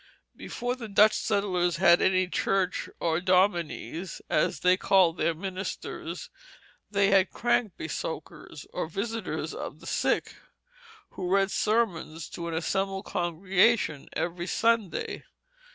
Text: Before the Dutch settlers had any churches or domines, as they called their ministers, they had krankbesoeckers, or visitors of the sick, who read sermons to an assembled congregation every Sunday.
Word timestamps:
Before 0.35 0.75
the 0.75 0.87
Dutch 0.87 1.13
settlers 1.13 1.75
had 1.77 2.01
any 2.01 2.27
churches 2.27 2.91
or 2.99 3.21
domines, 3.21 4.19
as 4.31 4.61
they 4.61 4.75
called 4.75 5.17
their 5.17 5.35
ministers, 5.35 6.31
they 6.89 7.11
had 7.11 7.29
krankbesoeckers, 7.29 8.65
or 8.73 8.87
visitors 8.87 9.53
of 9.53 9.79
the 9.79 9.85
sick, 9.85 10.37
who 11.11 11.29
read 11.31 11.51
sermons 11.51 12.29
to 12.29 12.47
an 12.47 12.55
assembled 12.55 13.05
congregation 13.05 14.09
every 14.13 14.47
Sunday. 14.47 15.23